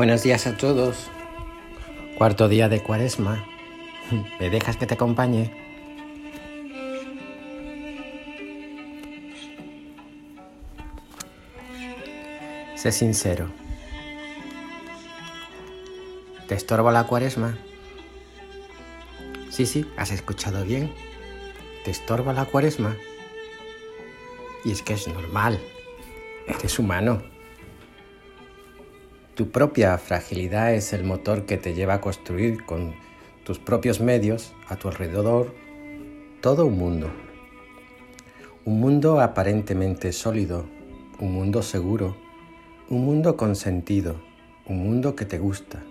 Buenos 0.00 0.22
días 0.22 0.46
a 0.46 0.56
todos. 0.56 1.10
Cuarto 2.16 2.48
día 2.48 2.70
de 2.70 2.82
cuaresma. 2.82 3.44
¿Me 4.40 4.48
dejas 4.48 4.78
que 4.78 4.86
te 4.86 4.94
acompañe? 4.94 5.52
Sé 12.76 12.92
sincero. 12.92 13.50
¿Te 16.48 16.54
estorba 16.54 16.90
la 16.92 17.04
cuaresma? 17.04 17.58
Sí, 19.50 19.66
sí, 19.66 19.86
has 19.98 20.12
escuchado 20.12 20.64
bien. 20.64 20.94
¿Te 21.84 21.90
estorba 21.90 22.32
la 22.32 22.46
cuaresma? 22.46 22.96
Y 24.64 24.72
es 24.72 24.80
que 24.80 24.94
es 24.94 25.06
normal. 25.08 25.60
Eres 26.46 26.78
humano. 26.78 27.20
Tu 29.40 29.50
propia 29.50 29.96
fragilidad 29.96 30.74
es 30.74 30.92
el 30.92 31.02
motor 31.02 31.46
que 31.46 31.56
te 31.56 31.72
lleva 31.72 31.94
a 31.94 32.00
construir 32.02 32.62
con 32.66 32.94
tus 33.42 33.58
propios 33.58 33.98
medios 33.98 34.52
a 34.68 34.76
tu 34.76 34.88
alrededor 34.88 35.54
todo 36.42 36.66
un 36.66 36.76
mundo. 36.76 37.10
Un 38.66 38.80
mundo 38.80 39.18
aparentemente 39.18 40.12
sólido, 40.12 40.66
un 41.20 41.32
mundo 41.32 41.62
seguro, 41.62 42.18
un 42.90 43.02
mundo 43.06 43.38
con 43.38 43.56
sentido, 43.56 44.20
un 44.66 44.82
mundo 44.82 45.16
que 45.16 45.24
te 45.24 45.38
gusta, 45.38 45.82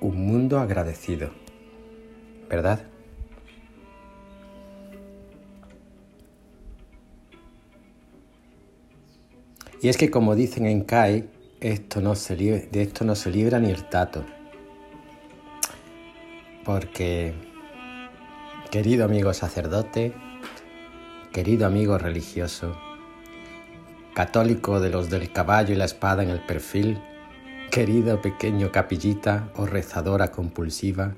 un 0.00 0.26
mundo 0.26 0.58
agradecido. 0.58 1.30
¿Verdad? 2.50 2.82
Y 9.80 9.88
es 9.88 9.96
que 9.96 10.10
como 10.10 10.34
dicen 10.34 10.66
en 10.66 10.82
CAI, 10.82 11.28
esto 11.64 12.02
no 12.02 12.14
se 12.14 12.36
de 12.36 12.82
esto 12.82 13.06
no 13.06 13.14
se 13.14 13.30
libra 13.30 13.58
ni 13.58 13.70
el 13.70 13.84
tato. 13.84 14.22
Porque, 16.62 17.32
querido 18.70 19.06
amigo 19.06 19.32
sacerdote, 19.32 20.12
querido 21.32 21.66
amigo 21.66 21.96
religioso, 21.96 22.76
católico 24.14 24.78
de 24.78 24.90
los 24.90 25.08
del 25.08 25.32
caballo 25.32 25.72
y 25.72 25.76
la 25.76 25.86
espada 25.86 26.22
en 26.22 26.28
el 26.28 26.40
perfil, 26.40 27.00
querido 27.70 28.20
pequeño 28.20 28.70
capillita 28.70 29.48
o 29.56 29.64
rezadora 29.64 30.30
compulsiva, 30.30 31.14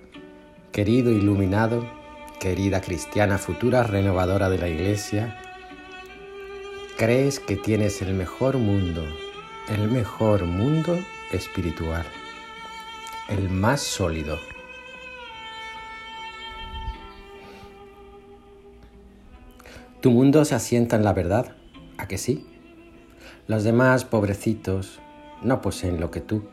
querido 0.70 1.10
iluminado, 1.10 1.84
querida 2.38 2.80
cristiana 2.80 3.38
futura 3.38 3.82
renovadora 3.82 4.48
de 4.48 4.58
la 4.58 4.68
iglesia, 4.68 5.40
crees 6.96 7.40
que 7.40 7.56
tienes 7.56 8.00
el 8.00 8.14
mejor 8.14 8.58
mundo, 8.58 9.02
el 9.68 9.90
mejor 9.90 10.44
mundo 10.44 10.96
espiritual, 11.32 12.04
el 13.28 13.50
más 13.50 13.80
sólido. 13.80 14.38
Tu 20.00 20.12
mundo 20.12 20.44
se 20.44 20.54
asienta 20.54 20.94
en 20.94 21.02
la 21.02 21.12
verdad, 21.12 21.56
¿a 21.98 22.06
que 22.06 22.16
sí? 22.16 22.46
Los 23.48 23.64
demás, 23.64 24.04
pobrecitos, 24.04 25.00
no 25.42 25.60
poseen 25.60 25.98
lo 25.98 26.12
que 26.12 26.20
tú, 26.20 26.44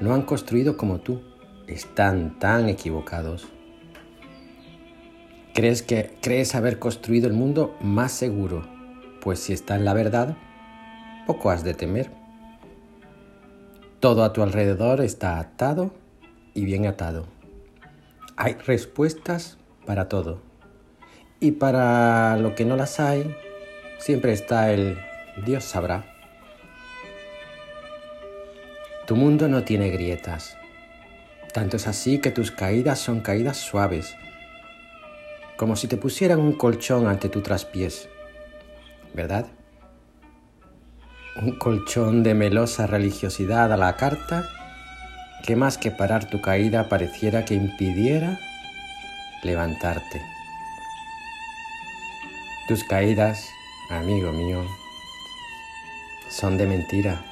no 0.00 0.14
han 0.14 0.22
construido 0.22 0.76
como 0.76 1.00
tú, 1.00 1.22
están 1.66 2.38
tan 2.38 2.68
equivocados. 2.68 3.48
Crees 5.54 5.82
que 5.82 6.16
crees 6.22 6.54
haber 6.54 6.78
construido 6.78 7.26
el 7.26 7.32
mundo 7.32 7.76
más 7.80 8.12
seguro, 8.12 8.64
pues 9.20 9.40
si 9.40 9.52
está 9.52 9.74
en 9.74 9.84
la 9.84 9.94
verdad, 9.94 10.36
poco 11.26 11.50
has 11.50 11.64
de 11.64 11.74
temer. 11.74 12.23
Todo 14.04 14.22
a 14.22 14.34
tu 14.34 14.42
alrededor 14.42 15.00
está 15.00 15.38
atado 15.38 15.90
y 16.52 16.66
bien 16.66 16.84
atado. 16.84 17.24
Hay 18.36 18.52
respuestas 18.52 19.56
para 19.86 20.10
todo. 20.10 20.42
Y 21.40 21.52
para 21.52 22.36
lo 22.36 22.54
que 22.54 22.66
no 22.66 22.76
las 22.76 23.00
hay, 23.00 23.34
siempre 23.96 24.34
está 24.34 24.74
el 24.74 24.98
Dios 25.46 25.64
sabrá. 25.64 26.04
Tu 29.06 29.16
mundo 29.16 29.48
no 29.48 29.64
tiene 29.64 29.88
grietas. 29.88 30.54
Tanto 31.54 31.78
es 31.78 31.86
así 31.86 32.18
que 32.18 32.30
tus 32.30 32.50
caídas 32.50 32.98
son 32.98 33.20
caídas 33.20 33.56
suaves, 33.56 34.14
como 35.56 35.76
si 35.76 35.88
te 35.88 35.96
pusieran 35.96 36.40
un 36.40 36.52
colchón 36.52 37.06
ante 37.06 37.30
tu 37.30 37.40
traspiés. 37.40 38.10
¿verdad? 39.14 39.46
Un 41.36 41.52
colchón 41.52 42.22
de 42.22 42.34
melosa 42.34 42.86
religiosidad 42.86 43.72
a 43.72 43.76
la 43.76 43.96
carta 43.96 44.48
que 45.44 45.56
más 45.56 45.78
que 45.78 45.90
parar 45.90 46.30
tu 46.30 46.40
caída 46.40 46.88
pareciera 46.88 47.44
que 47.44 47.54
impidiera 47.54 48.38
levantarte. 49.42 50.22
Tus 52.68 52.84
caídas, 52.84 53.48
amigo 53.90 54.32
mío, 54.32 54.64
son 56.30 56.56
de 56.56 56.66
mentira. 56.66 57.24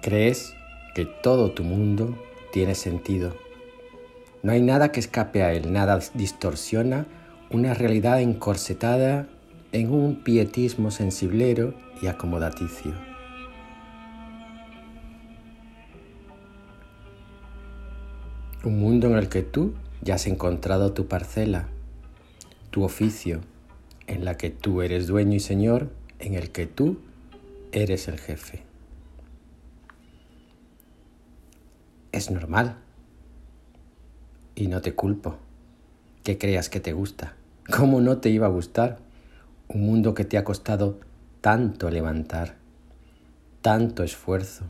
Crees 0.00 0.54
que 0.94 1.04
todo 1.04 1.52
tu 1.52 1.62
mundo 1.62 2.16
tiene 2.52 2.74
sentido 2.74 3.44
no 4.44 4.52
hay 4.52 4.60
nada 4.60 4.92
que 4.92 5.00
escape 5.00 5.42
a 5.42 5.54
él, 5.54 5.72
nada 5.72 5.98
distorsiona 6.12 7.06
una 7.54 7.72
realidad 7.72 8.20
encorsetada 8.20 9.28
en 9.70 9.92
un 9.92 10.24
pietismo 10.24 10.90
sensiblero 10.90 11.72
y 12.02 12.08
acomodaticio. 12.08 12.92
Un 18.64 18.80
mundo 18.80 19.06
en 19.06 19.18
el 19.18 19.28
que 19.28 19.42
tú 19.42 19.74
ya 20.02 20.16
has 20.16 20.26
encontrado 20.26 20.94
tu 20.94 21.06
parcela, 21.06 21.68
tu 22.72 22.82
oficio, 22.82 23.40
en 24.08 24.24
la 24.24 24.36
que 24.36 24.50
tú 24.50 24.82
eres 24.82 25.06
dueño 25.06 25.36
y 25.36 25.40
señor, 25.40 25.90
en 26.18 26.34
el 26.34 26.50
que 26.50 26.66
tú 26.66 26.98
eres 27.70 28.08
el 28.08 28.18
jefe. 28.18 28.64
Es 32.10 32.32
normal 32.32 32.78
y 34.56 34.66
no 34.66 34.80
te 34.80 34.92
culpo. 34.96 35.36
Que 36.24 36.36
creas 36.36 36.68
que 36.68 36.80
te 36.80 36.92
gusta. 36.94 37.36
¿Cómo 37.70 38.02
no 38.02 38.18
te 38.18 38.28
iba 38.28 38.46
a 38.46 38.50
gustar? 38.50 38.98
Un 39.68 39.86
mundo 39.86 40.12
que 40.12 40.26
te 40.26 40.36
ha 40.36 40.44
costado 40.44 41.00
tanto 41.40 41.88
levantar, 41.88 42.56
tanto 43.62 44.02
esfuerzo 44.02 44.66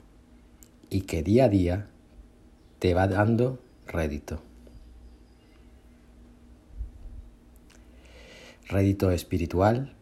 y 0.91 1.01
que 1.01 1.25
día 1.25 1.47
a 1.47 1.49
día 1.49 1.87
te 2.79 2.95
va 2.95 3.09
dando 3.09 3.59
rédito. 3.89 4.41
Rédito 8.69 9.11
espiritual, 9.11 9.93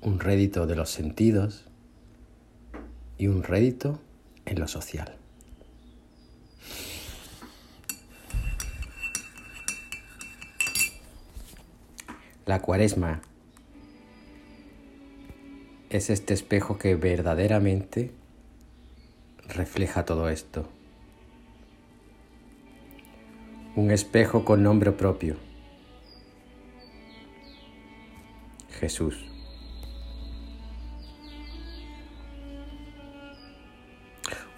un 0.00 0.20
rédito 0.20 0.66
de 0.66 0.74
los 0.74 0.88
sentidos 0.88 1.66
y 3.18 3.26
un 3.26 3.42
rédito 3.42 4.00
en 4.46 4.58
lo 4.58 4.68
social. 4.68 5.23
La 12.46 12.60
cuaresma 12.60 13.22
es 15.88 16.10
este 16.10 16.34
espejo 16.34 16.76
que 16.76 16.94
verdaderamente 16.94 18.10
refleja 19.48 20.04
todo 20.04 20.28
esto. 20.28 20.68
Un 23.76 23.90
espejo 23.90 24.44
con 24.44 24.62
nombre 24.62 24.92
propio. 24.92 25.36
Jesús. 28.78 29.24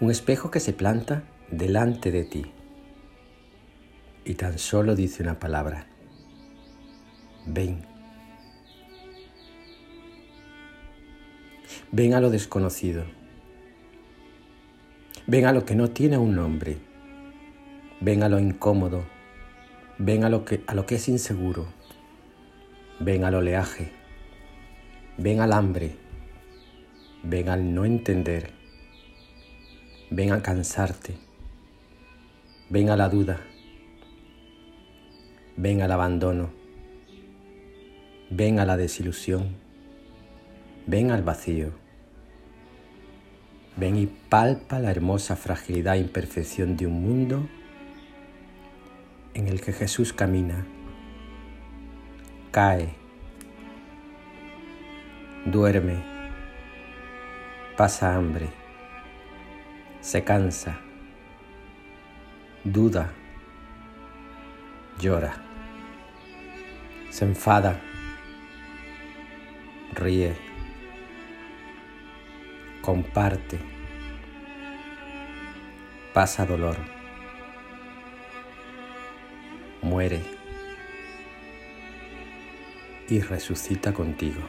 Un 0.01 0.11
espejo 0.11 0.51
que 0.51 0.59
se 0.59 0.73
planta 0.73 1.23
delante 1.51 2.11
de 2.11 2.25
ti 2.25 2.51
y 4.25 4.33
tan 4.33 4.59
solo 4.59 4.93
dice 4.93 5.23
una 5.23 5.39
palabra 5.39 5.87
ven. 7.47 7.86
Ven 11.91 12.13
a 12.13 12.19
lo 12.19 12.29
desconocido. 12.29 13.05
Ven 15.25 15.45
a 15.45 15.53
lo 15.53 15.65
que 15.65 15.75
no 15.75 15.89
tiene 15.89 16.17
un 16.17 16.35
nombre. 16.35 16.77
Ven 18.01 18.23
a 18.23 18.29
lo 18.29 18.39
incómodo. 18.39 19.05
Ven 19.97 20.23
a 20.23 20.29
lo 20.29 20.45
que, 20.45 20.63
a 20.67 20.75
lo 20.75 20.85
que 20.85 20.95
es 20.95 21.07
inseguro. 21.07 21.67
Ven 22.99 23.23
al 23.23 23.35
oleaje. 23.35 23.91
Ven 25.17 25.39
al 25.39 25.53
hambre. 25.53 25.95
Ven 27.23 27.49
al 27.49 27.73
no 27.73 27.85
entender. 27.85 28.51
Ven 30.09 30.31
a 30.31 30.41
cansarte. 30.41 31.17
Ven 32.69 32.89
a 32.89 32.97
la 32.97 33.09
duda. 33.09 33.39
Ven 35.55 35.81
al 35.81 35.91
abandono 35.91 36.57
ven 38.29 38.59
a 38.59 38.65
la 38.65 38.75
desilusión, 38.75 39.55
Ven 40.89 41.11
al 41.11 41.21
vacío. 41.21 41.71
Ven 43.75 43.97
y 43.97 44.05
palpa 44.05 44.79
la 44.79 44.89
hermosa 44.89 45.35
fragilidad 45.35 45.95
e 45.95 45.99
imperfección 45.99 46.77
de 46.77 46.87
un 46.87 47.01
mundo 47.03 47.45
en 49.33 49.49
el 49.49 49.59
que 49.59 49.73
Jesús 49.73 50.13
camina, 50.13 50.65
cae, 52.51 52.95
duerme, 55.43 56.01
pasa 57.75 58.15
hambre, 58.15 58.47
se 59.99 60.23
cansa, 60.23 60.79
duda, 62.63 63.11
llora, 65.01 65.33
se 67.09 67.25
enfada, 67.25 67.77
ríe, 69.93 70.46
comparte, 72.87 73.59
pasa 76.13 76.45
dolor, 76.45 76.77
muere 79.81 80.21
y 83.09 83.19
resucita 83.19 83.93
contigo. 83.93 84.39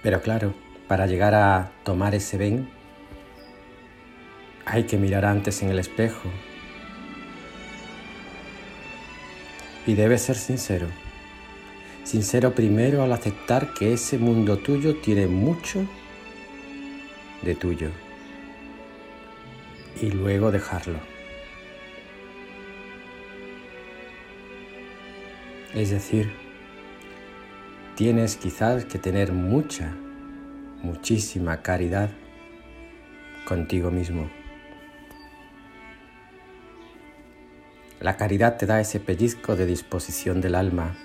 Pero 0.00 0.22
claro, 0.22 0.54
para 0.86 1.06
llegar 1.06 1.34
a 1.34 1.72
tomar 1.82 2.14
ese 2.14 2.38
ven, 2.38 2.70
hay 4.64 4.84
que 4.84 4.96
mirar 4.96 5.24
antes 5.24 5.60
en 5.64 5.70
el 5.70 5.80
espejo. 5.80 6.30
Y 9.88 9.94
debes 9.94 10.22
ser 10.22 10.36
sincero. 10.36 10.86
Sincero 12.08 12.54
primero 12.54 13.02
al 13.02 13.12
aceptar 13.12 13.74
que 13.74 13.92
ese 13.92 14.16
mundo 14.16 14.56
tuyo 14.56 14.96
tiene 14.96 15.26
mucho 15.26 15.86
de 17.42 17.54
tuyo. 17.54 17.90
Y 20.00 20.10
luego 20.12 20.50
dejarlo. 20.50 21.00
Es 25.74 25.90
decir, 25.90 26.32
tienes 27.94 28.36
quizás 28.38 28.86
que 28.86 28.98
tener 28.98 29.32
mucha, 29.32 29.94
muchísima 30.82 31.60
caridad 31.60 32.08
contigo 33.46 33.90
mismo. 33.90 34.30
La 38.00 38.16
caridad 38.16 38.56
te 38.56 38.64
da 38.64 38.80
ese 38.80 38.98
pellizco 38.98 39.56
de 39.56 39.66
disposición 39.66 40.40
del 40.40 40.54
alma, 40.54 40.96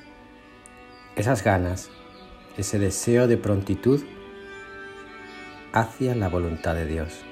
esas 1.16 1.44
ganas, 1.44 1.92
ese 2.58 2.80
deseo 2.80 3.28
de 3.28 3.38
prontitud 3.38 4.04
hacia 5.72 6.16
la 6.16 6.28
voluntad 6.28 6.74
de 6.74 6.86
Dios. 6.88 7.24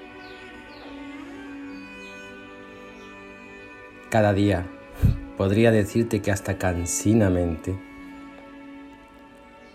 Cada 4.10 4.34
día 4.34 4.68
podría 5.38 5.72
decirte 5.72 6.22
que 6.22 6.32
hasta 6.32 6.58
cansinamente 6.58 7.80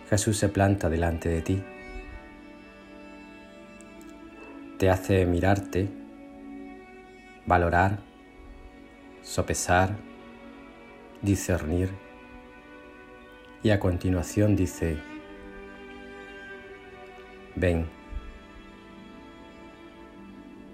Jesús 0.08 0.36
se 0.36 0.48
planta 0.48 0.88
delante 0.88 1.28
de 1.28 1.42
ti. 1.42 1.64
Te 4.78 4.90
hace 4.90 5.26
mirarte, 5.26 5.88
valorar, 7.46 7.98
sopesar, 9.22 9.96
discernir 11.22 12.05
y 13.66 13.70
a 13.72 13.80
continuación 13.80 14.54
dice, 14.54 14.96
ven, 17.56 17.88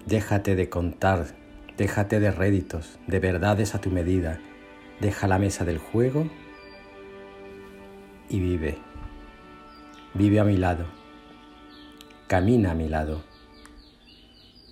déjate 0.05 0.55
de 0.55 0.69
contar, 0.69 1.25
déjate 1.75 2.19
de 2.19 2.29
réditos, 2.29 2.99
de 3.07 3.17
verdades 3.17 3.73
a 3.73 3.81
tu 3.81 3.89
medida, 3.89 4.39
deja 5.01 5.27
la 5.27 5.39
mesa 5.39 5.65
del 5.65 5.79
juego 5.79 6.29
y 8.29 8.39
vive. 8.39 8.77
Vive 10.13 10.39
a 10.39 10.43
mi 10.43 10.57
lado, 10.57 10.85
camina 12.27 12.73
a 12.73 12.75
mi 12.75 12.89
lado, 12.89 13.23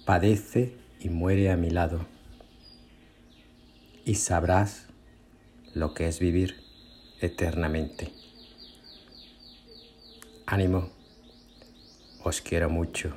padece 0.06 0.78
y 1.00 1.10
muere 1.10 1.50
a 1.50 1.58
mi 1.58 1.72
lado, 1.72 2.06
y 4.06 4.14
sabrás 4.14 4.90
lo 5.74 5.96
que 5.96 6.08
es 6.08 6.20
vivir 6.20 6.61
eternamente. 7.22 8.12
Ánimo, 10.46 10.90
os 12.24 12.42
quiero 12.42 12.70
mucho. 12.70 13.14